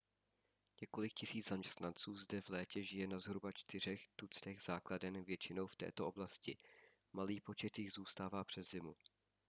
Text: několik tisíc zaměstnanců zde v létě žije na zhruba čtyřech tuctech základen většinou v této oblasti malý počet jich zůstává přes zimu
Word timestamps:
několik 0.81 1.13
tisíc 1.13 1.47
zaměstnanců 1.47 2.15
zde 2.17 2.41
v 2.41 2.49
létě 2.49 2.83
žije 2.83 3.07
na 3.07 3.19
zhruba 3.19 3.51
čtyřech 3.51 4.07
tuctech 4.15 4.61
základen 4.61 5.23
většinou 5.23 5.67
v 5.67 5.75
této 5.75 6.07
oblasti 6.07 6.57
malý 7.13 7.41
počet 7.41 7.79
jich 7.79 7.91
zůstává 7.91 8.43
přes 8.43 8.69
zimu 8.71 8.95